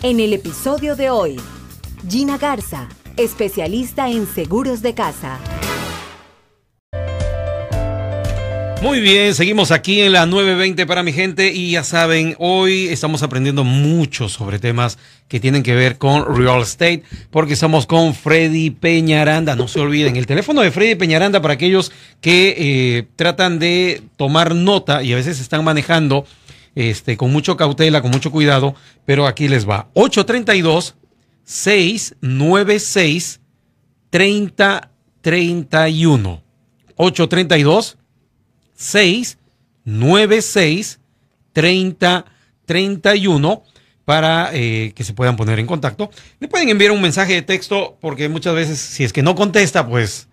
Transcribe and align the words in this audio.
En 0.00 0.20
el 0.20 0.32
episodio 0.32 0.94
de 0.94 1.10
hoy, 1.10 1.40
Gina 2.08 2.38
Garza, 2.38 2.88
especialista 3.16 4.08
en 4.08 4.28
seguros 4.32 4.80
de 4.80 4.94
casa. 4.94 5.40
Muy 8.80 9.00
bien, 9.00 9.34
seguimos 9.34 9.72
aquí 9.72 10.00
en 10.02 10.12
la 10.12 10.24
920 10.24 10.86
para 10.86 11.02
mi 11.02 11.12
gente 11.12 11.52
y 11.52 11.72
ya 11.72 11.82
saben, 11.82 12.36
hoy 12.38 12.86
estamos 12.86 13.24
aprendiendo 13.24 13.64
mucho 13.64 14.28
sobre 14.28 14.60
temas 14.60 14.98
que 15.26 15.40
tienen 15.40 15.64
que 15.64 15.74
ver 15.74 15.98
con 15.98 16.32
real 16.36 16.62
estate 16.62 17.02
porque 17.32 17.54
estamos 17.54 17.84
con 17.86 18.14
Freddy 18.14 18.70
Peñaranda. 18.70 19.56
No 19.56 19.66
se 19.66 19.80
olviden, 19.80 20.14
el 20.14 20.26
teléfono 20.26 20.60
de 20.60 20.70
Freddy 20.70 20.94
Peñaranda 20.94 21.42
para 21.42 21.54
aquellos 21.54 21.90
que 22.20 22.54
eh, 22.56 23.08
tratan 23.16 23.58
de 23.58 24.00
tomar 24.16 24.54
nota 24.54 25.02
y 25.02 25.12
a 25.12 25.16
veces 25.16 25.40
están 25.40 25.64
manejando 25.64 26.24
este, 26.78 27.16
con 27.16 27.32
mucho 27.32 27.56
cautela, 27.56 28.02
con 28.02 28.12
mucho 28.12 28.30
cuidado, 28.30 28.76
pero 29.04 29.26
aquí 29.26 29.48
les 29.48 29.68
va. 29.68 29.90
832 29.94 30.94
696 31.42 33.40
3031. 34.10 36.44
832 36.94 37.98
696 38.76 41.00
3031 41.52 43.64
para 44.04 44.50
eh, 44.52 44.92
que 44.94 45.02
se 45.02 45.14
puedan 45.14 45.34
poner 45.34 45.58
en 45.58 45.66
contacto. 45.66 46.10
Le 46.38 46.46
pueden 46.46 46.68
enviar 46.68 46.92
un 46.92 47.02
mensaje 47.02 47.34
de 47.34 47.42
texto 47.42 47.98
porque 48.00 48.28
muchas 48.28 48.54
veces 48.54 48.78
si 48.78 49.02
es 49.02 49.12
que 49.12 49.24
no 49.24 49.34
contesta, 49.34 49.84
pues 49.84 50.28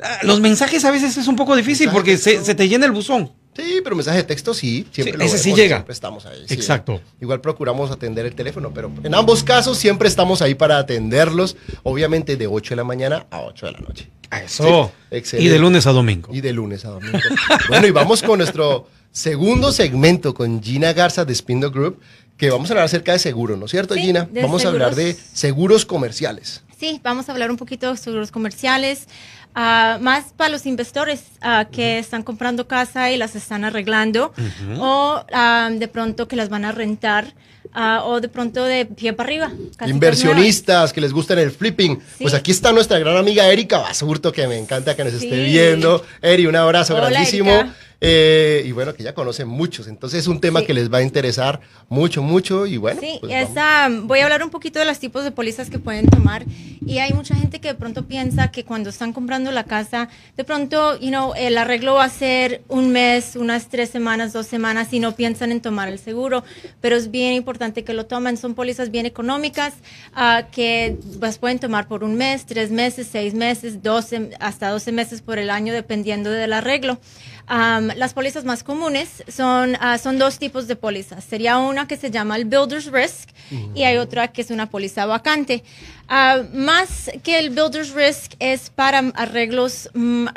ah, 0.00 0.20
los 0.22 0.40
mensajes 0.40 0.84
a 0.84 0.92
veces 0.92 1.16
es 1.16 1.26
un 1.26 1.34
poco 1.34 1.56
difícil 1.56 1.90
porque 1.90 2.18
se, 2.18 2.44
se, 2.44 2.54
te 2.54 2.68
llena 2.68 2.86
el 2.86 2.92
buzón. 2.92 3.32
Sí, 3.58 3.80
pero 3.82 3.96
mensaje 3.96 4.18
de 4.18 4.24
texto 4.24 4.54
sí. 4.54 4.86
Siempre 4.92 5.18
sí, 5.18 5.24
ese 5.34 5.38
sí 5.38 5.52
llega. 5.54 5.76
Siempre 5.78 5.92
estamos 5.92 6.24
ahí. 6.26 6.44
Sí. 6.46 6.54
Exacto. 6.54 7.00
Igual 7.20 7.40
procuramos 7.40 7.90
atender 7.90 8.24
el 8.24 8.34
teléfono, 8.34 8.70
pero 8.72 8.90
en 9.02 9.14
ambos 9.14 9.42
casos 9.42 9.76
siempre 9.78 10.08
estamos 10.08 10.42
ahí 10.42 10.54
para 10.54 10.78
atenderlos. 10.78 11.56
Obviamente 11.82 12.36
de 12.36 12.46
8 12.46 12.70
de 12.70 12.76
la 12.76 12.84
mañana 12.84 13.26
a 13.30 13.40
8 13.40 13.66
de 13.66 13.72
la 13.72 13.78
noche. 13.80 14.10
Eso. 14.44 14.92
Sí, 15.24 15.36
y 15.38 15.48
de 15.48 15.58
lunes 15.58 15.86
a 15.86 15.92
domingo. 15.92 16.32
Y 16.32 16.40
de 16.40 16.52
lunes 16.52 16.84
a 16.84 16.90
domingo. 16.90 17.18
bueno, 17.68 17.86
y 17.86 17.90
vamos 17.90 18.22
con 18.22 18.38
nuestro 18.38 18.86
segundo 19.10 19.72
segmento 19.72 20.34
con 20.34 20.62
Gina 20.62 20.92
Garza 20.92 21.24
de 21.24 21.34
Spindo 21.34 21.70
Group, 21.70 21.98
que 22.36 22.50
vamos 22.50 22.70
a 22.70 22.74
hablar 22.74 22.84
acerca 22.84 23.12
de 23.12 23.18
seguros, 23.18 23.58
¿no 23.58 23.64
es 23.64 23.70
cierto, 23.70 23.94
Sí, 23.94 24.00
Gina? 24.02 24.28
de 24.30 24.42
Vamos 24.42 24.64
a 24.64 24.68
hablar 24.68 24.94
de 24.94 25.14
seguros. 25.14 25.32
seguros 25.32 25.86
comerciales. 25.86 26.62
Sí, 26.78 27.00
vamos 27.02 27.28
a 27.28 27.32
hablar 27.32 27.50
un 27.50 27.56
poquito 27.56 27.96
sobre 27.96 28.18
los 28.20 28.30
comerciales, 28.30 29.08
ah, 29.58 29.98
más 30.00 30.26
para 30.36 30.50
los 30.50 30.66
inversores 30.66 31.22
ah, 31.40 31.66
que 31.70 31.98
están 31.98 32.22
comprando 32.22 32.68
casa 32.68 33.10
y 33.10 33.16
las 33.16 33.34
están 33.34 33.64
arreglando, 33.64 34.32
o 34.78 35.24
ah, 35.32 35.70
de 35.72 35.88
pronto 35.88 36.28
que 36.28 36.36
las 36.36 36.48
van 36.48 36.64
a 36.64 36.72
rentar, 36.72 37.34
o 38.04 38.20
de 38.20 38.28
pronto 38.28 38.64
de 38.64 38.86
pie 38.86 39.12
para 39.12 39.26
arriba. 39.28 39.52
Inversionistas 39.86 40.92
que 40.92 41.00
les 41.00 41.12
gustan 41.12 41.38
el 41.38 41.50
flipping. 41.50 41.98
Sí. 41.98 42.22
Pues 42.22 42.34
aquí 42.34 42.50
está 42.50 42.72
nuestra 42.72 42.98
gran 42.98 43.16
amiga 43.16 43.46
Erika 43.52 43.78
Basurto, 43.78 44.32
que 44.32 44.46
me 44.46 44.58
encanta 44.58 44.96
que 44.96 45.04
nos 45.04 45.12
esté 45.12 45.44
viendo. 45.44 46.04
Eri, 46.22 46.46
un 46.46 46.56
abrazo 46.56 46.94
Hola, 46.94 47.10
grandísimo. 47.10 47.50
Erika. 47.50 47.74
Eh, 48.00 48.62
y 48.64 48.70
bueno, 48.72 48.94
que 48.94 49.02
ya 49.02 49.12
conoce 49.12 49.44
muchos. 49.44 49.88
Entonces 49.88 50.20
es 50.20 50.26
un 50.28 50.40
tema 50.40 50.60
Sí. 50.60 50.66
que 50.66 50.74
les 50.74 50.92
va 50.92 50.98
a 50.98 51.02
interesar 51.02 51.60
mucho, 51.88 52.22
mucho. 52.22 52.64
Y 52.66 52.76
bueno, 52.76 53.00
Sí, 53.00 53.18
pues 53.20 53.32
es, 53.32 53.54
vamos. 53.54 53.56
ah, 53.60 53.88
voy 54.04 54.20
a 54.20 54.24
hablar 54.24 54.42
un 54.44 54.50
poquito 54.50 54.78
de 54.78 54.84
los 54.84 54.98
tipos 55.00 55.24
de 55.24 55.32
pólizas 55.32 55.68
que 55.68 55.78
pueden 55.80 56.06
tomar. 56.06 56.44
Y 56.86 56.98
hay 56.98 57.12
mucha 57.12 57.34
gente 57.34 57.60
que 57.60 57.68
de 57.68 57.74
pronto 57.74 58.06
piensa 58.06 58.50
que 58.52 58.64
cuando 58.64 58.88
están 58.90 59.12
comprando 59.12 59.50
la 59.50 59.64
casa, 59.64 60.08
de 60.36 60.44
pronto, 60.44 60.98
you 61.00 61.08
know, 61.08 61.32
el 61.36 61.58
arreglo 61.58 61.94
va 61.94 62.04
a 62.04 62.08
ser 62.08 62.62
un 62.68 62.92
mes, 62.92 63.34
unas 63.36 63.68
tres 63.68 63.90
semanas, 63.90 64.32
dos 64.32 64.46
semanas, 64.46 64.92
y 64.92 65.00
no 65.00 65.16
piensan 65.16 65.50
en 65.50 65.60
tomar 65.60 65.88
el 65.88 65.98
seguro. 65.98 66.44
Pero 66.80 66.94
es 66.96 67.10
bien 67.10 67.34
importante 67.34 67.82
que 67.84 67.94
lo 67.94 68.06
tomen. 68.06 68.36
Son 68.36 68.54
pólizas 68.54 68.90
bien 68.92 69.06
económicas 69.06 69.74
ah, 70.14 70.44
que 70.52 70.96
las 71.20 71.38
pueden 71.38 71.58
tomar 71.58 71.88
por 71.88 72.04
un 72.04 72.14
mes, 72.14 72.46
tres 72.46 72.70
meses, 72.70 73.08
seis 73.10 73.34
meses, 73.34 73.82
12, 73.82 74.30
hasta 74.38 74.70
12 74.70 74.92
meses 74.92 75.20
por 75.20 75.38
el 75.38 75.50
año, 75.50 75.72
dependiendo 75.74 76.30
del 76.30 76.52
arreglo. 76.52 76.98
Las 77.96 78.14
pólizas 78.14 78.44
más 78.44 78.62
comunes 78.62 79.24
son, 79.28 79.76
ah, 79.80 79.98
son 79.98 80.18
dos 80.18 80.38
tipos 80.38 80.66
de 80.66 80.76
pólizas. 80.76 81.24
Sería 81.24 81.58
una 81.58 81.86
que 81.88 81.96
se 81.96 82.10
llama 82.10 82.36
el 82.36 82.44
Builder's 82.44 82.90
Risk 82.92 83.30
y 83.74 83.84
hay 83.84 83.96
otra 83.96 84.28
que 84.28 84.42
es 84.42 84.50
una 84.50 84.68
póliza 84.70 85.06
vacante. 85.06 85.64
Ah, 86.08 86.42
más 86.52 87.10
que 87.22 87.38
el 87.38 87.50
Builder's 87.50 87.92
Risk 87.92 88.32
es 88.38 88.70
para 88.70 88.98
arreglos, 89.14 89.90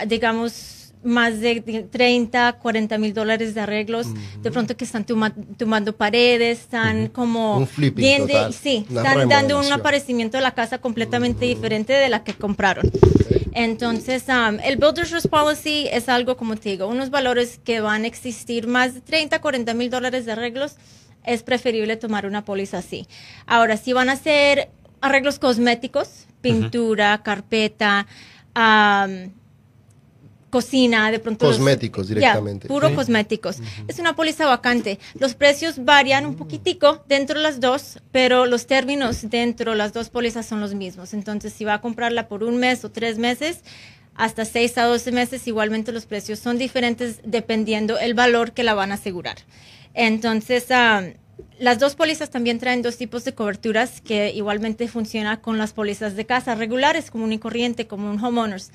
digamos, 0.07 0.80
más 1.03 1.39
de 1.39 1.61
30, 1.89 2.53
40 2.53 2.97
mil 2.97 3.13
dólares 3.13 3.53
de 3.55 3.61
arreglos. 3.61 4.07
De 4.41 4.51
pronto 4.51 4.75
que 4.77 4.85
están 4.85 5.05
tuma- 5.05 5.33
tumbando 5.57 5.95
paredes, 5.95 6.59
están 6.61 7.07
como... 7.07 7.57
Un 7.57 7.67
flipping 7.67 8.03
total, 8.27 8.53
sí, 8.53 8.85
están 8.89 9.27
dando 9.29 9.59
un 9.59 9.71
aparecimiento 9.71 10.37
de 10.37 10.43
la 10.43 10.51
casa 10.51 10.77
completamente 10.79 11.45
diferente 11.45 11.93
de 11.93 12.09
la 12.09 12.23
que 12.23 12.33
compraron. 12.33 12.89
Entonces, 13.53 14.23
um, 14.29 14.59
el 14.63 14.77
Builder's 14.77 15.11
Risk 15.11 15.27
Policy 15.27 15.87
es 15.91 16.07
algo, 16.09 16.37
como 16.37 16.55
te 16.55 16.69
digo, 16.69 16.87
unos 16.87 17.09
valores 17.09 17.59
que 17.63 17.81
van 17.81 18.03
a 18.03 18.07
existir 18.07 18.67
más 18.67 18.93
de 18.93 19.01
30, 19.01 19.41
40 19.41 19.73
mil 19.73 19.89
dólares 19.89 20.25
de 20.25 20.31
arreglos. 20.31 20.75
Es 21.23 21.43
preferible 21.43 21.97
tomar 21.97 22.25
una 22.25 22.45
póliza 22.45 22.77
así. 22.79 23.07
Ahora, 23.45 23.77
si 23.77 23.93
van 23.93 24.09
a 24.09 24.13
hacer 24.13 24.69
arreglos 25.01 25.37
cosméticos, 25.39 26.25
pintura, 26.41 27.21
carpeta, 27.23 28.07
um, 28.55 29.31
cocina, 30.51 31.09
de 31.09 31.17
pronto... 31.17 31.47
Cosméticos 31.47 32.07
directamente. 32.07 32.67
puro 32.67 32.89
Sí. 32.89 32.93
cosméticos. 32.95 33.57
Es 33.87 33.97
una 33.97 34.15
póliza 34.15 34.45
vacante. 34.45 34.99
Los 35.19 35.33
precios 35.33 35.83
varían 35.83 36.27
un 36.27 36.35
poquitico 36.35 37.03
dentro 37.07 37.37
de 37.39 37.43
las 37.43 37.59
dos, 37.59 37.97
pero 38.11 38.45
los 38.45 38.67
términos 38.67 39.27
dentro 39.29 39.71
de 39.71 39.77
las 39.77 39.93
dos 39.93 40.09
pólizas 40.09 40.45
son 40.45 40.59
los 40.59 40.75
mismos. 40.75 41.15
Entonces, 41.15 41.53
si 41.53 41.65
va 41.65 41.73
a 41.75 41.81
comprarla 41.81 42.27
por 42.27 42.43
un 42.43 42.57
mes 42.57 42.85
o 42.85 42.91
tres 42.91 43.17
meses, 43.17 43.61
hasta 44.13 44.45
seis 44.45 44.77
a 44.77 44.83
12 44.83 45.11
meses, 45.11 45.47
igualmente 45.47 45.91
los 45.91 46.05
precios 46.05 46.37
son 46.37 46.57
diferentes 46.59 47.21
dependiendo 47.23 47.97
el 47.97 48.13
valor 48.13 48.51
que 48.51 48.63
la 48.63 48.73
van 48.75 48.91
a 48.91 48.95
asegurar. 48.95 49.37
Entonces, 49.93 50.67
ah, 50.69 51.01
las 51.61 51.77
dos 51.79 51.95
pólizas 51.95 52.29
también 52.29 52.57
traen 52.59 52.81
dos 52.81 52.97
tipos 52.97 53.23
de 53.23 53.33
coberturas 53.33 54.01
que 54.01 54.31
igualmente 54.31 54.87
funcionan 54.87 55.37
con 55.37 55.57
las 55.57 55.73
pólizas 55.73 56.15
de 56.15 56.25
casa 56.25 56.55
regulares, 56.55 57.11
común 57.11 57.31
y 57.33 57.37
corriente, 57.39 57.85
como 57.87 58.09
un 58.09 58.19
homeowners. 58.23 58.71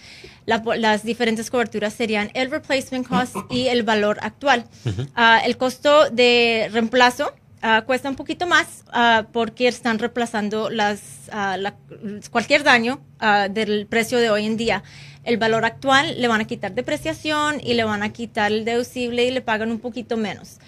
La 0.47 0.63
las 0.77 1.03
diferentes 1.03 1.51
coberturas 1.51 1.93
serían 1.95 2.31
el 2.35 2.51
replacement 2.51 3.07
cost 3.07 3.35
y 3.51 3.67
el 3.69 3.83
valor 3.83 4.19
actual. 4.23 4.65
Ah, 5.15 5.41
el 5.45 5.57
costo 5.57 6.11
de 6.11 6.69
reemplazo 6.73 7.33
ah, 7.61 7.83
cuesta 7.87 8.09
un 8.09 8.17
poquito 8.17 8.47
más 8.47 8.85
ah, 8.93 9.27
porque 9.33 9.67
están 9.69 9.99
reemplazando 9.99 10.71
las, 10.71 11.01
la- 11.33 11.75
cualquier 12.31 12.63
daño 12.63 13.01
del 13.51 13.87
precio 13.89 14.19
de 14.19 14.31
hoy 14.31 14.47
en 14.47 14.57
día. 14.57 14.83
El 15.25 15.39
valor 15.39 15.65
actual 15.65 16.21
le 16.21 16.29
van 16.29 16.41
a 16.41 16.45
quitar 16.47 16.73
depreciación 16.73 17.61
y 17.61 17.75
le 17.75 17.83
van 17.83 18.05
a 18.05 18.13
quitar 18.13 18.53
el 18.53 18.65
deducible 18.65 19.25
y 19.25 19.33
le 19.33 19.41
pagan 19.41 19.73
un 19.73 19.81
poquito 19.81 20.17
menos. 20.17 20.59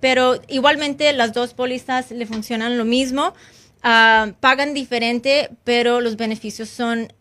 Pero 0.00 0.40
igualmente 0.48 1.12
las 1.12 1.32
dos 1.32 1.54
pólizas 1.54 2.10
le 2.10 2.26
funcionan 2.26 2.78
lo 2.78 2.84
mismo. 2.84 3.34
Ah, 3.82 4.32
pagan 4.40 4.74
diferente, 4.74 5.50
pero 5.64 6.00
los 6.00 6.16
beneficios 6.16 6.68
son 6.68 7.12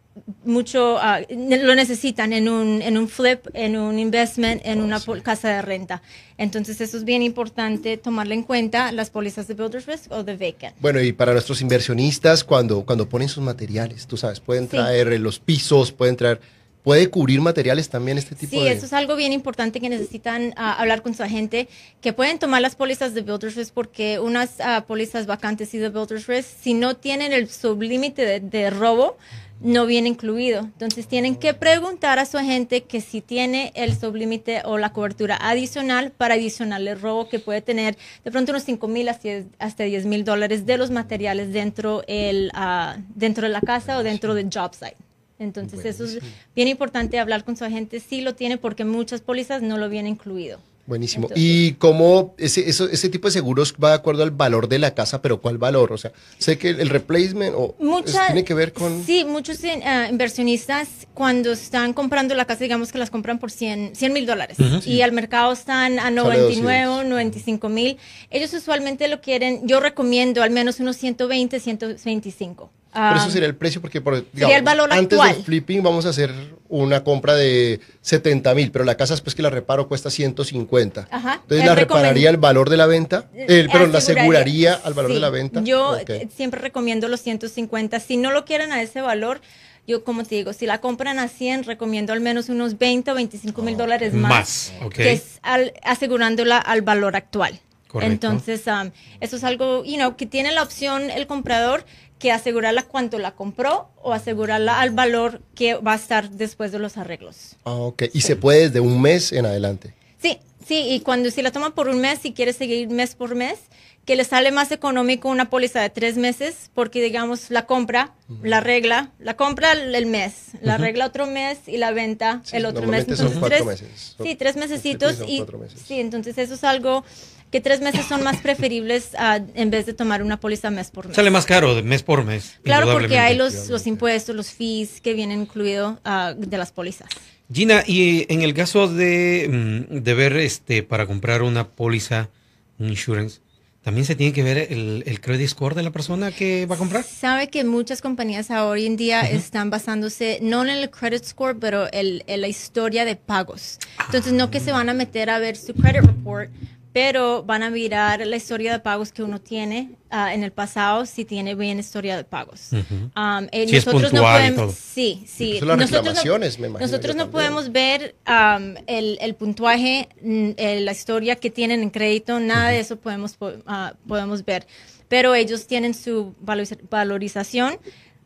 mucho, 0.44 1.00
ne- 1.30 1.64
lo 1.64 1.76
necesitan 1.76 2.34
en 2.34 2.50
un, 2.50 2.82
en 2.82 2.98
un 2.98 3.08
flip, 3.08 3.48
en 3.54 3.78
un 3.78 3.98
investment, 4.00 4.62
en 4.66 4.82
una 4.82 5.00
pol- 5.00 5.24
casa 5.24 5.48
de 5.50 5.62
renta. 5.62 6.02
Entonces 6.38 6.82
eso 6.82 6.98
es 6.98 7.06
bien 7.06 7.22
importante 7.22 7.96
tomarle 7.96 8.36
en 8.36 8.44
cuenta 8.44 8.92
las 8.92 9.10
pólizas 9.10 9.48
de 9.48 9.54
Builder's 9.54 9.86
Risk 9.86 10.12
o 10.12 10.24
de 10.24 10.36
Vacant. 10.36 10.76
Bueno, 10.82 11.00
y 11.02 11.14
para 11.14 11.32
nuestros 11.32 11.62
inversionistas, 11.62 12.44
cuando, 12.44 12.84
cuando 12.86 13.08
ponen 13.08 13.30
sus 13.30 13.44
materiales, 13.44 14.08
tú 14.08 14.18
sabes, 14.18 14.42
pueden 14.42 14.68
traer 14.68 15.18
los 15.22 15.40
pisos, 15.40 15.94
pueden 15.94 16.18
traer, 16.18 16.42
puede 16.84 17.10
cubrir 17.10 17.42
materiales 17.42 17.90
también 17.90 18.18
este 18.18 18.36
tipo 18.36 18.52
Sí, 18.52 18.64
de... 18.64 18.72
eso 18.72 18.86
es 18.86 18.94
algo 18.94 19.16
bien 19.16 19.34
importante 19.34 19.80
que 19.80 19.90
necesitan 19.90 20.54
ah, 20.56 20.74
hablar 20.74 21.02
con 21.02 21.14
su 21.14 21.24
agente, 21.24 21.68
que 22.02 22.14
pueden 22.14 22.40
tomar 22.40 22.62
las 22.62 22.76
pólizas 22.76 23.14
de 23.14 23.22
Builder's 23.22 23.56
Risk 23.56 23.74
porque 23.74 24.20
unas 24.20 24.60
ah, 24.62 24.86
pólizas 24.88 25.26
vacantes 25.26 25.74
y 25.74 25.78
de 25.78 25.90
Builder's 25.90 26.28
Risk, 26.28 26.50
si 26.62 26.74
no 26.74 26.96
tienen 26.96 27.34
el 27.34 27.50
sublímite 27.50 28.26
de, 28.26 28.40
de 28.40 28.70
robo, 28.70 29.18
no 29.62 29.86
viene 29.86 30.08
incluido. 30.08 30.62
Entonces 30.62 31.08
tienen 31.08 31.36
que 31.36 31.54
preguntar 31.54 32.20
a 32.20 32.26
su 32.26 32.38
agente 32.38 32.84
que 32.84 33.02
si 33.02 33.22
tiene 33.22 33.72
el 33.76 33.98
sublímite 33.98 34.62
o 34.66 34.78
la 34.78 34.94
cobertura 34.94 35.38
adicional 35.40 36.12
para 36.12 36.36
adicional 36.36 36.88
el 36.88 37.00
robo 37.00 37.28
que 37.28 37.40
puede 37.40 37.62
tener 37.62 37.98
de 38.24 38.32
pronto 38.32 38.52
unos 38.52 38.64
5 38.64 38.88
mil 38.88 39.10
hasta 39.10 39.84
10 39.84 40.06
mil 40.06 40.24
dólares 40.24 40.66
de 40.66 40.78
los 40.78 40.92
materiales 40.92 41.52
dentro, 41.52 42.04
el, 42.08 42.52
ah, 42.54 42.98
dentro 43.16 43.48
de 43.48 43.54
la 43.54 43.62
casa 43.62 43.98
o 43.98 44.04
dentro 44.04 44.34
del 44.34 44.50
job 44.54 44.74
site. 44.74 45.09
Entonces 45.40 45.86
eso 45.86 46.04
es 46.04 46.20
bien 46.56 46.68
importante 46.68 47.18
hablar 47.20 47.44
con 47.46 47.56
su 47.58 47.64
agente 47.64 48.00
si 48.00 48.22
lo 48.22 48.36
tiene 48.36 48.58
porque 48.58 48.86
muchas 48.86 49.22
pólizas 49.22 49.62
no 49.62 49.78
lo 49.78 49.88
vienen 49.90 50.14
incluido. 50.14 50.60
Buenísimo. 50.86 51.26
Entonces- 51.28 51.46
¿Y 51.48 51.74
cómo 51.74 52.34
ese, 52.40 52.68
eso- 52.68 52.90
ese 52.90 53.10
tipo 53.10 53.28
de 53.28 53.32
seguros 53.32 53.76
va 53.82 53.90
de 53.90 53.96
acuerdo 53.96 54.24
al 54.24 54.32
valor 54.32 54.68
de 54.68 54.80
la 54.80 54.96
casa, 54.96 55.22
pero 55.22 55.40
cuál 55.40 55.60
valor? 55.60 55.94
O 55.94 56.00
sea, 56.00 56.12
sé 56.40 56.58
que 56.58 56.70
el 56.72 56.90
replacement 56.90 57.54
o 57.56 57.76
Mucha- 57.80 58.22
es- 58.22 58.26
tiene 58.28 58.44
que 58.44 58.56
ver 58.56 58.74
con... 58.74 59.06
Sí, 59.06 59.24
muchos 59.24 59.64
eh, 59.64 59.80
inversionistas 60.10 60.90
cuando 61.14 61.52
están 61.52 61.94
comprando 61.94 62.34
la 62.34 62.46
casa, 62.46 62.64
digamos 62.64 62.92
que 62.92 62.98
las 62.98 63.12
compran 63.12 63.38
por 63.38 63.52
100 63.52 63.94
mil 64.12 64.26
dólares 64.26 64.58
y 64.86 65.02
al 65.02 65.12
mercado 65.12 65.54
están 65.54 66.00
a 66.00 66.04
Sale 66.04 66.16
99, 66.16 66.84
200. 66.86 67.06
95 67.10 67.70
mil. 67.70 67.98
Ellos 68.32 68.52
usualmente 68.54 69.08
lo 69.08 69.22
quieren, 69.22 69.68
yo 69.68 69.80
recomiendo 69.80 70.42
al 70.42 70.50
menos 70.50 70.80
unos 70.80 70.98
120, 70.98 71.60
125. 71.60 72.72
Pero 72.92 73.06
Ah, 73.06 73.16
eso 73.22 73.30
sería 73.30 73.48
el 73.48 73.56
precio 73.56 73.82
porque 73.82 74.02
por, 74.02 74.26
Sería 74.36 74.58
el 74.58 74.64
valor 74.64 74.92
antes 74.92 75.18
actual. 75.20 75.36
del 75.36 75.44
flipping 75.46 75.84
vamos 75.84 76.08
a 76.08 76.10
hacer 76.10 76.32
una 76.70 77.04
compra 77.04 77.36
de 77.36 77.80
70 78.02 78.56
mil, 78.56 78.72
pero 78.72 78.84
la 78.84 78.98
casa 78.98 79.14
después 79.14 79.36
que 79.36 79.44
la 79.44 79.52
reparo 79.52 79.88
cuesta 79.88 80.10
150. 80.10 81.08
Ajá. 81.12 81.34
Entonces 81.36 81.60
Es 81.60 81.66
la 81.66 81.76
repararía 81.76 82.30
al 82.30 82.38
valor 82.38 82.70
de 82.70 82.78
la 82.78 82.88
venta, 82.88 83.30
el, 83.36 83.70
pero 83.72 83.86
la 83.88 84.00
aseguraría 84.00 84.74
al 84.84 84.94
valor 84.96 85.12
sí. 85.12 85.16
de 85.16 85.20
la 85.22 85.30
venta. 85.30 85.62
Yo 85.64 85.92
Ok. 86.02 86.10
eh, 86.10 86.28
siempre 86.36 86.60
recomiendo 86.62 87.08
los 87.08 87.22
150. 87.22 88.00
Si 88.00 88.18
no 88.18 88.32
lo 88.32 88.44
quieren 88.46 88.72
a 88.72 88.82
ese 88.82 89.02
valor, 89.02 89.40
yo 89.88 90.04
como 90.04 90.24
te 90.24 90.36
digo, 90.36 90.54
si 90.54 90.66
la 90.66 90.82
compran 90.82 91.20
a 91.20 91.28
100, 91.28 91.66
recomiendo 91.66 92.12
al 92.14 92.22
menos 92.22 92.50
unos 92.50 92.78
20 92.80 93.12
o 93.12 93.16
25 93.16 93.62
mil 93.62 93.78
dólares 93.78 94.14
más. 94.16 94.30
Más, 94.30 94.74
ok. 94.84 94.94
Que 94.96 95.12
es 95.14 95.40
al- 95.44 95.74
asegurándola 95.84 96.58
al 96.58 96.82
valor 96.82 97.16
actual. 97.16 97.60
Correcto. 97.90 98.14
Entonces, 98.28 98.66
um, 98.68 98.92
eso 99.20 99.36
es 99.36 99.44
algo, 99.44 99.84
you 99.84 99.96
know, 99.96 100.16
que 100.16 100.26
tiene 100.28 100.52
la 100.52 100.62
opción 100.64 101.10
el 101.10 101.26
comprador 101.28 101.86
que 102.20 102.32
asegurarla 102.32 102.84
cuánto 102.84 103.18
la 103.18 103.32
compró 103.32 103.90
o 104.02 104.14
asegurarla 104.14 104.80
al 104.80 104.92
valor 104.92 105.42
que 105.56 105.74
va 105.76 105.94
a 105.94 105.96
estar 105.96 106.30
después 106.30 106.72
de 106.72 106.78
los 106.80 106.98
arreglos. 106.98 107.56
Ah, 107.64 107.72
ok. 107.74 108.04
Y 108.14 108.22
se 108.22 108.36
puede 108.36 108.68
desde 108.68 108.80
un 108.80 109.02
mes 109.02 109.32
en 109.32 109.46
adelante. 109.48 109.96
Sí, 110.22 110.38
sí, 110.68 110.76
y 110.90 111.00
cuando 111.00 111.32
si 111.32 111.42
la 111.42 111.52
toma 111.52 111.74
por 111.74 111.88
un 111.90 112.00
mes, 112.00 112.20
si 112.20 112.34
quiere 112.34 112.54
seguir 112.54 112.90
mes 112.90 113.16
por 113.16 113.34
mes, 113.36 113.58
que 114.06 114.16
le 114.16 114.24
sale 114.24 114.52
más 114.52 114.72
económico 114.72 115.30
una 115.30 115.50
póliza 115.50 115.82
de 115.82 115.90
tres 115.90 116.18
meses, 116.18 116.72
porque 116.74 117.02
digamos 117.02 117.50
la 117.52 117.66
compra, 117.66 118.14
la 118.44 118.60
regla, 118.60 119.12
la 119.20 119.36
compra 119.36 119.72
el 119.74 120.06
mes, 120.08 120.34
la 120.62 120.78
regla 120.78 121.06
otro 121.06 121.26
mes 121.28 121.60
y 121.68 121.78
la 121.78 121.92
venta 121.92 122.42
Sí, 122.44 122.58
el 122.58 122.66
otro 122.66 122.82
mes. 122.88 123.08
normalmente 123.08 123.16
son 123.16 123.40
cuatro 123.40 123.58
tres, 123.58 123.66
meses. 123.66 124.16
Sí, 124.22 124.36
tres 124.36 124.56
mesecitos 124.58 125.16
Son 125.18 125.30
y 125.30 125.38
cuatro 125.38 125.60
meses. 125.60 125.82
sí, 125.88 126.00
entonces 126.00 126.38
eso 126.38 126.56
es 126.56 126.64
algo 126.64 127.04
que 127.52 127.62
tres 127.62 127.82
meses 127.82 128.06
son 128.06 128.24
más 128.24 128.38
preferibles 128.38 129.12
ah, 129.18 129.40
en 129.56 129.70
vez 129.70 129.86
de 129.86 129.94
tomar 129.94 130.22
una 130.22 130.40
póliza 130.40 130.70
mes 130.70 130.92
por 130.92 131.08
mes. 131.08 131.16
Sale 131.16 131.32
más 131.32 131.46
caro 131.46 131.76
de 131.76 131.82
mes 131.82 132.04
por 132.04 132.24
mes. 132.24 132.60
Claro, 132.64 132.92
porque 132.92 133.18
hay 133.18 133.36
los, 133.36 133.70
los 133.70 133.88
impuestos, 133.88 134.36
los 134.36 134.52
fees 134.52 135.02
que 135.02 135.14
vienen 135.14 135.42
incluidos 135.42 135.98
ah, 136.06 136.34
de 136.38 136.58
las 136.58 136.72
pólizas. 136.72 137.10
Gina, 137.52 137.84
y 137.88 138.32
en 138.32 138.44
el 138.44 138.54
caso 138.54 138.88
de, 138.88 139.88
mm, 139.90 140.04
de 140.04 140.14
ver 140.14 140.38
este 140.38 140.84
para 140.84 141.08
comprar 141.08 141.42
una 141.42 141.70
póliza, 141.70 142.30
un 142.78 142.90
insurance, 142.90 143.42
también 143.82 144.06
se 144.06 144.16
tiene 144.16 144.34
que 144.34 144.44
ver 144.44 144.58
el, 144.72 145.04
el 145.08 145.22
credit 145.22 145.48
score 145.48 145.74
de 145.74 145.84
la 145.84 145.92
persona 145.92 146.32
que 146.32 146.66
va 146.66 146.76
a 146.76 146.78
comprar. 146.78 147.04
Sabe 147.04 147.50
que 147.50 147.64
muchas 147.64 148.02
compañías 148.02 148.52
ahora 148.52 148.72
hoy 148.72 148.86
en 148.86 148.98
día 148.98 149.22
están 149.22 149.70
basándose 149.70 150.40
no 150.42 150.64
en 150.64 150.70
el 150.70 150.90
credit 150.90 151.24
score, 151.24 151.58
pero 151.58 151.88
en 151.92 152.42
la 152.42 152.48
historia 152.48 153.06
de 153.06 153.16
pagos. 153.16 153.80
Entonces, 154.06 154.34
no 154.34 154.52
que 154.52 154.60
se 154.60 154.72
van 154.72 154.90
a 154.90 154.94
meter 154.94 155.30
a 155.30 155.40
ver 155.40 155.56
su 155.56 155.74
credit 155.74 156.02
report, 156.02 156.52
pero 156.92 157.44
van 157.44 157.62
a 157.64 157.70
mirar 157.70 158.26
la 158.26 158.36
historia 158.36 158.72
de 158.72 158.80
pagos 158.80 159.12
que 159.12 159.22
uno 159.22 159.40
tiene 159.40 159.92
ah, 160.10 160.34
en 160.34 160.44
el 160.44 160.52
pasado, 160.52 161.06
si 161.06 161.24
tiene 161.24 161.54
bien 161.56 161.78
historia 161.80 162.18
de 162.18 162.24
pagos. 162.24 162.70
Ujú. 162.72 162.96
Um, 163.16 163.48
eh, 163.52 163.68
Si 163.68 163.76
es 163.78 163.86
nosotros 163.86 164.12
no 164.14 164.20
puntual 164.22 164.38
podemos, 164.42 164.56
todo. 164.58 164.72
sí, 164.96 165.24
sí. 165.28 165.54
Las 165.54 165.62
Nosotros 165.78 165.92
reclamaciones, 165.92 166.58
me 166.60 166.64
no, 166.64 166.70
imagino 166.72 166.88
nosotros 166.92 167.16
no 167.16 167.24
también. 167.26 167.32
podemos 167.54 167.72
ver 167.72 168.16
um, 168.28 168.76
el, 168.88 169.18
el 169.22 169.36
puntuaje, 169.36 170.10
mm, 170.22 170.50
eh, 170.58 170.80
la 170.82 170.92
historia 170.92 171.36
que 171.36 171.50
tienen 171.52 171.84
en 171.84 171.92
crédito, 171.92 172.40
nada 172.40 172.70
de 172.70 172.80
eso 172.80 172.96
podemos, 172.98 173.38
po- 173.38 173.54
ah, 173.68 173.94
podemos 174.08 174.44
ver. 174.44 174.66
Pero 175.08 175.34
ellos 175.36 175.68
tienen 175.68 175.94
su 175.94 176.34
valoriza- 176.44 176.78
valorización, 176.90 177.78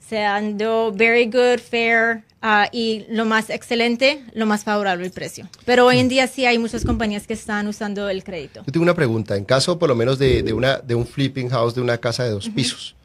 se 0.08 0.24
han 0.24 0.58
dado 0.58 0.92
very 0.92 1.26
good, 1.26 1.60
fair 1.60 2.24
ah, 2.42 2.68
y 2.72 3.06
lo 3.10 3.26
más 3.26 3.50
excelente, 3.50 4.24
lo 4.34 4.46
más 4.46 4.64
favorable 4.64 5.06
el 5.06 5.12
precio. 5.12 5.48
Pero 5.66 5.86
hoy 5.86 6.00
en 6.00 6.10
día 6.10 6.28
sí 6.28 6.46
hay 6.46 6.58
muchas 6.58 6.84
compañías 6.86 7.26
que 7.26 7.34
están 7.34 7.68
usando 7.68 8.10
el 8.10 8.24
crédito. 8.24 8.64
Yo 8.66 8.72
tengo 8.72 8.84
una 8.84 8.96
pregunta. 8.96 9.36
En 9.36 9.46
caso, 9.46 9.80
por 9.80 9.90
lo 9.90 9.96
menos, 9.96 10.20
de, 10.20 10.44
de 10.44 10.54
una, 10.54 10.78
de 10.78 10.96
un 10.96 11.08
flipping 11.08 11.50
house, 11.50 11.74
de 11.76 11.82
una 11.82 11.98
casa 11.98 12.24
de 12.24 12.32
dos 12.32 12.50
pisos, 12.50 12.96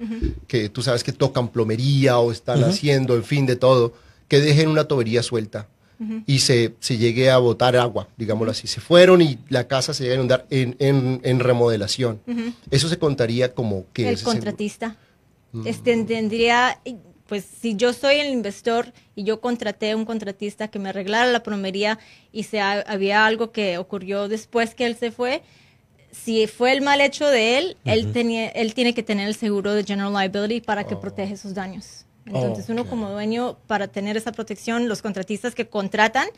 que 0.46 0.68
tú 0.68 0.82
sabes 0.82 1.04
que 1.04 1.12
tocan 1.12 1.48
plomería 1.48 2.18
o 2.18 2.32
están 2.32 2.62
haciendo, 2.64 3.14
en 3.14 3.24
fin, 3.24 3.46
de 3.46 3.56
todo, 3.56 3.92
que 4.26 4.40
dejen 4.40 4.68
una 4.68 4.84
tubería 4.84 5.22
suelta 5.22 5.68
y 6.26 6.38
se, 6.40 6.74
se 6.78 6.96
llegue 6.96 7.28
a 7.30 7.38
botar 7.38 7.76
agua, 7.76 8.08
digámoslo 8.16 8.52
así. 8.52 8.66
Se 8.68 8.80
fueron 8.80 9.20
y 9.20 9.38
la 9.48 9.66
casa 9.66 9.94
se 9.94 10.04
llega 10.04 10.14
a 10.14 10.16
inundar 10.16 10.46
en, 10.50 10.76
en, 10.78 11.20
en 11.24 11.40
remodelación. 11.40 12.20
Eso 12.70 12.88
se 12.88 12.98
contaría 12.98 13.54
como 13.54 13.86
que 13.92 14.08
el 14.08 14.16
seguro. 14.16 14.54
Este, 15.64 15.96
tendría, 16.04 16.80
pues 17.26 17.44
si 17.60 17.74
yo 17.76 17.92
soy 17.92 18.16
el 18.16 18.28
inversor 18.32 18.92
y 19.14 19.24
yo 19.24 19.40
contraté 19.40 19.90
a 19.92 19.96
un 19.96 20.04
contratista 20.04 20.68
que 20.68 20.78
me 20.78 20.90
arreglara 20.90 21.26
la 21.26 21.42
plomería 21.42 21.98
y 22.32 22.42
se 22.44 22.60
ha- 22.60 22.80
había 22.86 23.24
algo 23.26 23.50
que 23.52 23.78
ocurrió 23.78 24.28
después 24.28 24.74
que 24.74 24.84
él 24.86 24.96
se 24.96 25.10
fue, 25.10 25.42
si 26.10 26.46
fue 26.46 26.72
el 26.72 26.80
mal 26.82 27.00
hecho 27.00 27.26
de 27.26 27.58
él, 27.58 27.76
él, 27.84 28.12
tenía, 28.12 28.48
él 28.48 28.74
tiene 28.74 28.94
que 28.94 29.02
tener 29.02 29.28
el 29.28 29.34
seguro 29.34 29.74
de 29.74 29.84
General 29.84 30.12
Liability 30.12 30.60
para 30.60 30.84
que 30.84 30.96
protege 30.96 31.36
sus 31.36 31.54
daños. 31.54 32.04
Entonces 32.26 32.68
uno 32.68 32.86
como 32.86 33.10
dueño, 33.10 33.56
para 33.66 33.88
tener 33.88 34.16
esa 34.18 34.32
protección, 34.32 34.88
los 34.88 35.00
contratistas 35.00 35.54
que 35.54 35.66
contratan, 35.66 36.28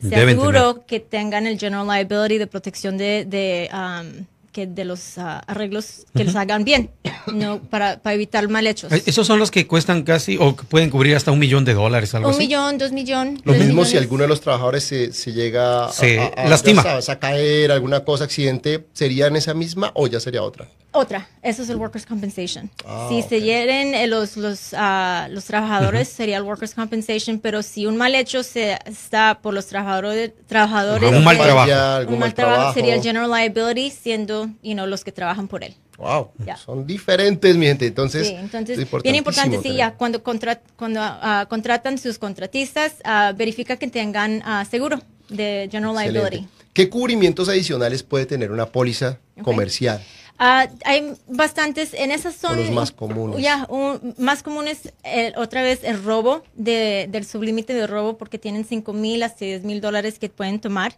se 0.00 0.08
Deben 0.08 0.38
aseguró 0.38 0.86
que 0.86 1.00
tengan 1.00 1.46
el 1.46 1.58
General 1.58 1.86
Liability 1.86 2.38
de 2.38 2.46
protección 2.46 2.96
de, 2.96 3.24
de, 3.26 3.68
um, 3.72 4.24
que 4.58 4.66
de 4.66 4.84
los 4.84 5.18
ah, 5.18 5.40
arreglos 5.46 6.04
que 6.16 6.24
los 6.24 6.34
hagan 6.34 6.64
bien, 6.64 6.90
no 7.32 7.60
para, 7.60 8.00
para 8.00 8.14
evitar 8.14 8.48
mal 8.48 8.66
hechos. 8.66 8.90
Eh, 8.90 9.04
Esos 9.06 9.24
son 9.24 9.38
los 9.38 9.52
que 9.52 9.68
cuestan 9.68 10.02
casi 10.02 10.36
o 10.36 10.56
que 10.56 10.64
pueden 10.64 10.90
cubrir 10.90 11.14
hasta 11.14 11.30
un 11.30 11.38
millón 11.38 11.64
de 11.64 11.74
dólares, 11.74 12.12
algo 12.16 12.26
Un 12.28 12.34
así. 12.34 12.42
millón, 12.42 12.76
dos 12.76 12.90
millones. 12.90 13.40
Lo 13.44 13.52
mismo 13.52 13.84
si 13.84 13.96
alguno 13.96 14.22
de 14.22 14.28
los 14.28 14.40
trabajadores 14.40 14.82
se, 14.82 15.12
se 15.12 15.32
llega 15.32 15.86
a- 15.86 15.92
Se 15.92 16.18
a, 16.18 16.26
a- 16.26 16.48
lastima. 16.48 16.82
ya 16.82 16.90
sabes, 16.90 17.08
a 17.08 17.20
caer, 17.20 17.70
alguna 17.70 18.00
cosa, 18.04 18.24
accidente, 18.24 18.84
¿sería 18.94 19.28
en 19.28 19.36
esa 19.36 19.54
misma 19.54 19.92
o 19.94 20.08
ya 20.08 20.18
sería 20.18 20.42
otra? 20.42 20.66
Otra, 20.98 21.28
eso 21.42 21.62
es 21.62 21.68
el 21.68 21.76
Workers' 21.76 22.04
Compensation. 22.06 22.68
Ah, 22.84 23.06
si 23.08 23.20
ok. 23.20 23.28
se 23.28 23.40
hieren 23.40 23.94
eh, 23.94 24.08
los, 24.08 24.36
los, 24.36 24.74
ah, 24.76 25.28
los 25.30 25.44
trabajadores, 25.44 26.08
sería 26.08 26.38
el 26.38 26.42
Workers' 26.42 26.74
Compensation, 26.74 27.38
pero 27.38 27.62
si 27.62 27.86
un 27.86 27.96
mal 27.96 28.16
hecho 28.16 28.42
se 28.42 28.76
está 28.84 29.38
por 29.40 29.54
los 29.54 29.66
trabajadores, 29.66 30.32
trabajadores 30.48 31.12
un 31.12 31.22
mal 31.22 31.36
trabajo. 31.38 31.70
Un 32.02 32.10
mal 32.10 32.18
mal 32.18 32.34
trabajo, 32.34 32.56
trabajo. 32.56 32.74
sería 32.74 32.96
el 32.96 33.02
General 33.02 33.30
Liability, 33.30 33.90
siendo 33.90 34.48
you 34.64 34.72
know, 34.72 34.86
los 34.88 35.04
que 35.04 35.12
trabajan 35.12 35.46
por 35.46 35.62
él. 35.62 35.76
Wow, 35.98 36.30
Ya. 36.44 36.56
son 36.56 36.84
diferentes, 36.84 37.56
mi 37.56 37.66
gente. 37.66 37.86
Entonces, 37.86 38.26
Sí, 38.26 38.34
entonces, 38.34 38.76
es 38.76 39.02
bien 39.04 39.14
importante, 39.14 39.60
sí, 39.62 39.74
ya, 39.76 39.94
cuando, 39.94 40.22
contra- 40.24 40.60
cuando 40.76 40.98
ah, 41.02 41.46
contratan 41.48 41.96
sus 41.98 42.18
contratistas, 42.18 42.94
verifica 43.36 43.76
que 43.76 43.86
tengan 43.86 44.42
seguro 44.68 44.98
de 45.28 45.68
General 45.70 45.94
Excelente. 45.94 46.12
Liability. 46.30 46.48
¿Qué 46.72 46.88
cubrimientos 46.88 47.48
adicionales 47.48 48.02
puede 48.04 48.26
tener 48.26 48.50
una 48.52 48.66
póliza 48.66 49.18
Ok. 49.36 49.44
comercial? 49.44 50.00
Ah, 50.40 50.68
hay 50.84 51.14
bastantes, 51.26 51.94
en 51.94 52.12
esas 52.12 52.36
son... 52.36 52.56
los 52.58 52.70
más 52.70 52.92
comunes. 52.92 53.40
Ya, 53.42 53.66
un- 53.68 54.14
más 54.18 54.44
comunes, 54.44 54.92
eh, 55.02 55.32
otra 55.36 55.62
vez, 55.62 55.80
el 55.82 56.02
robo, 56.02 56.44
de, 56.54 57.08
del 57.10 57.24
sublímite 57.26 57.74
de 57.74 57.88
robo, 57.88 58.16
porque 58.16 58.38
tienen 58.38 58.64
5 58.64 58.92
mil 58.92 59.22
hasta 59.24 59.44
10 59.44 59.64
mil 59.64 59.80
dólares 59.80 60.18
que 60.20 60.28
pueden 60.28 60.60
tomar. 60.60 60.94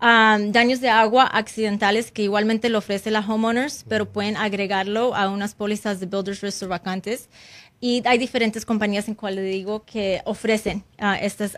Ah, 0.00 0.38
daños 0.40 0.80
de 0.80 0.88
agua 0.88 1.24
accidentales, 1.24 2.10
que 2.10 2.22
igualmente 2.22 2.68
lo 2.68 2.78
ofrece 2.78 3.10
la 3.12 3.20
homeowners, 3.20 3.84
pero 3.88 4.10
pueden 4.10 4.36
agregarlo 4.36 5.14
a 5.14 5.28
unas 5.28 5.54
pólizas 5.54 6.00
de 6.00 6.06
Builders 6.06 6.40
Risk 6.40 6.66
vacantes. 6.66 7.28
Y 7.82 8.02
hay 8.06 8.18
diferentes 8.18 8.66
compañías 8.66 9.08
en 9.08 9.14
cual 9.14 9.36
le 9.36 9.42
digo 9.42 9.84
que 9.84 10.20
ofrecen 10.24 10.84
ah, 10.98 11.16
estas 11.18 11.52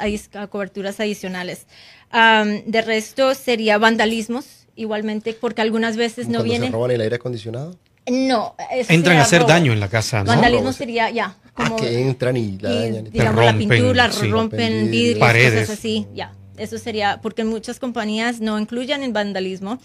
coberturas 0.51 1.01
adicionales. 1.01 1.67
Ah, 2.11 2.45
de 2.45 2.83
resto 2.83 3.35
sería 3.35 3.79
vandalismos, 3.79 4.62
igualmente, 4.77 5.35
porque 5.35 5.63
algunas 5.63 5.97
veces 5.97 6.27
no 6.27 6.39
Cuando 6.39 6.45
viene... 6.45 6.67
se 6.67 6.73
roban 6.73 6.91
el 6.93 7.01
aire 7.01 7.17
acondicionado. 7.17 7.77
No. 8.11 8.57
Entran 8.89 9.19
a 9.19 9.23
hacer 9.23 9.41
robo. 9.43 9.51
daño 9.53 9.73
en 9.73 9.79
la 9.81 9.89
casa, 9.89 10.19
¿no? 10.25 10.27
Vandalismo 10.27 10.65
Robo. 10.67 10.73
sería 10.73 11.09
ya. 11.11 11.37
Ah, 11.55 11.65
Como, 11.69 11.77
que 11.77 12.01
entran 12.03 12.37
y 12.37 12.59
la 12.59 12.73
y, 12.73 12.75
dañan. 12.79 13.07
y 13.07 13.11
digamos, 13.11 13.37
la 13.45 13.51
rompen, 13.53 13.69
pintura, 13.69 14.11
sí. 14.13 14.29
rompen 14.29 14.91
vidrios, 14.91 15.19
Paredes. 15.21 15.61
cosas 15.69 15.79
así. 15.79 16.07
Ya. 16.15 16.33
Eso 16.57 16.79
sería, 16.79 17.21
porque 17.23 17.45
muchas 17.45 17.79
compañías 17.79 18.41
no 18.41 18.59
incluyen 18.59 19.03
el 19.03 19.13
vandalismo. 19.13 19.79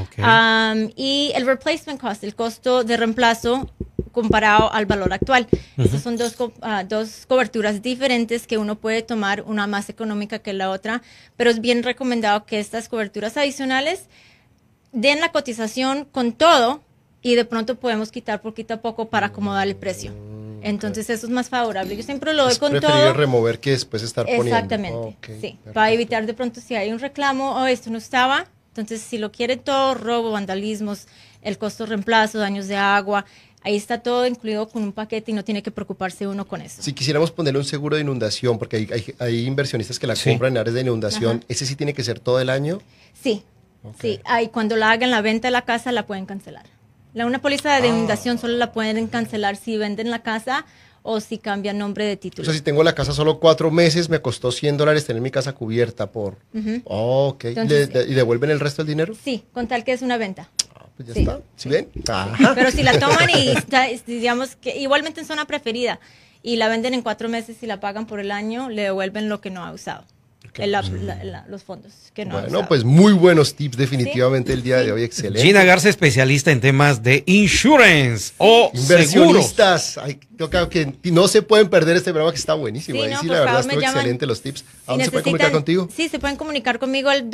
Ok. 0.00 0.18
Um, 0.18 0.90
y 0.96 1.32
el 1.34 1.46
replacement 1.46 2.00
cost, 2.00 2.22
el 2.24 2.34
costo 2.34 2.84
de 2.84 2.96
reemplazo 2.96 3.68
comparado 4.12 4.72
al 4.72 4.86
valor 4.86 5.12
actual. 5.12 5.48
Estas 5.76 6.00
son 6.02 6.16
dos, 6.16 6.34
co- 6.34 6.52
ah, 6.62 6.84
dos 6.84 7.26
coberturas 7.26 7.82
diferentes 7.82 8.46
que 8.46 8.56
uno 8.58 8.76
puede 8.76 9.02
tomar, 9.02 9.42
una 9.42 9.66
más 9.66 9.88
económica 9.88 10.38
que 10.38 10.52
la 10.52 10.70
otra, 10.70 11.02
pero 11.36 11.50
es 11.50 11.60
bien 11.60 11.82
recomendado 11.82 12.46
que 12.46 12.60
estas 12.60 12.88
coberturas 12.88 13.36
adicionales 13.36 14.04
den 14.94 15.20
la 15.20 15.30
cotización 15.32 16.06
con 16.10 16.32
todo 16.32 16.80
y 17.20 17.34
de 17.34 17.44
pronto 17.44 17.74
podemos 17.74 18.10
quitar 18.10 18.40
poquito 18.40 18.72
a 18.74 18.76
poco 18.78 19.08
para 19.08 19.26
acomodar 19.26 19.66
el 19.68 19.76
precio. 19.76 20.12
Entonces 20.62 21.10
eso 21.10 21.26
es 21.26 21.32
más 21.32 21.50
favorable. 21.50 21.94
Yo 21.96 22.02
siempre 22.02 22.32
lo 22.32 22.44
doy 22.44 22.52
Es 22.52 22.58
con 22.58 22.70
preferible 22.70 23.02
todo. 23.04 23.12
remover 23.12 23.60
que 23.60 23.72
después 23.72 24.02
estar 24.02 24.24
poniendo. 24.24 24.46
Exactamente. 24.46 25.16
Sí, 25.20 25.32
perfecto. 25.32 25.72
para 25.74 25.90
evitar 25.92 26.24
de 26.24 26.32
pronto 26.32 26.60
si 26.60 26.74
hay 26.74 26.90
un 26.90 26.98
reclamo 26.98 27.52
o 27.62 27.66
esto 27.66 27.90
no 27.90 27.98
estaba, 27.98 28.46
Entonces, 28.68 29.02
si 29.02 29.18
lo 29.18 29.30
quiere 29.30 29.56
todo, 29.56 29.94
robo, 29.94 30.32
vandalismos, 30.32 31.06
el 31.42 31.58
costo 31.58 31.84
de 31.84 31.90
reemplazo, 31.90 32.38
daños 32.40 32.66
de 32.66 32.74
agua, 32.76 33.24
ahí 33.62 33.76
está 33.76 33.98
todo 34.02 34.26
incluido 34.26 34.68
con 34.68 34.82
un 34.82 34.92
paquete 34.92 35.30
y 35.30 35.34
no 35.34 35.44
tiene 35.44 35.62
que 35.62 35.70
preocuparse 35.70 36.26
uno 36.26 36.44
con 36.48 36.60
eso. 36.60 36.82
Si 36.82 36.92
quisiéramos 36.92 37.30
ponerle 37.30 37.60
un 37.60 37.64
seguro 37.64 37.94
de 37.94 38.02
inundación, 38.02 38.58
porque 38.58 38.76
hay, 38.78 38.88
hay- 38.92 39.14
hay 39.20 39.46
inversionistas 39.46 40.00
que 40.00 40.08
la 40.08 40.16
Sí. 40.16 40.30
compran 40.30 40.54
en 40.54 40.58
áreas 40.58 40.74
de 40.74 40.80
inundación, 40.80 41.44
¿ese 41.48 41.66
sí 41.66 41.76
tiene 41.76 41.94
que 41.94 42.02
ser 42.02 42.18
todo 42.18 42.40
el 42.40 42.50
año? 42.50 42.80
Sí, 43.22 43.44
sí. 44.00 44.20
Ahí 44.24 44.48
cuando 44.48 44.76
la 44.76 44.90
hagan 44.90 45.10
la 45.10 45.20
venta 45.22 45.48
de 45.48 45.52
la 45.52 45.62
casa 45.62 45.92
la 45.92 46.06
pueden 46.06 46.26
cancelar. 46.26 46.66
La, 47.12 47.26
una 47.26 47.40
póliza 47.40 47.76
Ah. 47.76 47.80
de 47.80 47.88
inundación 47.88 48.38
solo 48.38 48.54
la 48.56 48.72
pueden 48.72 49.06
cancelar 49.06 49.56
si 49.56 49.76
venden 49.76 50.10
la 50.10 50.22
casa 50.22 50.66
o 51.02 51.20
si 51.20 51.38
cambian 51.38 51.76
nombre 51.78 52.06
de 52.06 52.14
O 52.14 52.18
título. 52.18 52.44
sea, 52.46 52.54
si 52.54 52.60
tengo 52.62 52.82
la 52.82 52.94
casa 52.94 53.12
solo 53.12 53.38
cuatro 53.38 53.70
meses, 53.70 54.08
me 54.08 54.20
costó 54.20 54.50
100 54.50 54.76
dólares 54.78 55.04
tener 55.06 55.20
mi 55.22 55.30
casa 55.30 55.52
cubierta 55.52 56.10
por... 56.10 56.38
Oh, 56.84 57.28
ok. 57.34 57.44
Entonces, 57.44 57.92
¿Le- 57.92 58.04
¿Y 58.04 58.14
devuelven 58.14 58.50
el 58.50 58.58
resto 58.58 58.82
del 58.82 58.88
dinero? 58.88 59.14
Sí, 59.22 59.44
con 59.52 59.68
tal 59.68 59.84
que 59.84 59.92
es 59.92 60.00
una 60.02 60.16
venta. 60.16 60.48
Ah, 60.74 60.86
pues 60.96 61.08
ya 61.08 61.14
Sí. 61.14 61.20
está. 61.20 61.40
¿Sí 61.56 61.68
ven? 61.68 61.88
Ajá. 62.08 62.52
Pero 62.54 62.70
si 62.70 62.82
la 62.82 62.98
toman 62.98 63.28
y 63.30 63.48
está, 63.50 63.86
digamos 64.06 64.56
que 64.56 64.78
igualmente 64.78 65.20
en 65.20 65.26
zona 65.26 65.44
preferida 65.44 66.00
y 66.42 66.56
la 66.56 66.68
venden 66.68 66.94
en 66.94 67.02
cuatro 67.02 67.28
meses 67.28 67.62
y 67.62 67.66
la 67.66 67.80
pagan 67.80 68.06
por 68.06 68.18
el 68.18 68.30
año, 68.30 68.70
le 68.70 68.82
devuelven 68.82 69.28
lo 69.28 69.40
que 69.42 69.50
no 69.50 69.62
ha 69.62 69.72
usado. 69.72 70.04
El- 70.62 70.70
la- 70.72 70.82
la- 70.82 71.24
la- 71.24 71.44
los 71.48 71.62
fondos 71.64 71.92
que 72.14 72.24
no 72.24 72.40
Bueno, 72.40 72.68
pues 72.68 72.84
muy 72.84 73.12
buenos 73.12 73.54
tips 73.56 73.76
definitivamente 73.76 74.52
el 74.52 74.62
día 74.62 74.76
de 74.78 74.92
hoy. 74.92 75.02
Excelente. 75.02 75.42
Gina 75.44 75.64
Garza, 75.64 75.88
especialista 75.88 76.52
en 76.52 76.60
temas 76.60 77.02
de 77.02 77.24
insurance 77.26 78.32
o. 78.38 78.70
Inversionistas, 78.74 79.98
ay, 79.98 80.18
yo 80.38 80.50
creo 80.50 80.68
que 80.68 80.92
no 81.04 81.28
se 81.28 81.42
pueden 81.42 81.68
perder 81.68 81.96
este 81.96 82.10
programa 82.10 82.32
que 82.32 82.38
está 82.38 82.54
buenísimo. 82.54 82.98
Sí, 83.00 83.04
Ahí 83.06 83.12
no, 83.12 83.20
sí, 83.20 83.26
por 83.26 83.34
la 83.36 83.40
verdad, 83.40 83.54
favor, 83.62 83.72
estuvo 83.72 83.88
excelente 83.90 84.26
los 84.26 84.42
tips. 84.42 84.64
¿A 84.86 84.92
dónde 84.92 85.04
se 85.06 85.10
puede 85.10 85.24
comunicar 85.24 85.52
contigo? 85.52 85.88
Sí, 85.94 86.08
se 86.08 86.18
pueden 86.18 86.36
comunicar 86.36 86.78
conmigo 86.78 87.08
al 87.10 87.30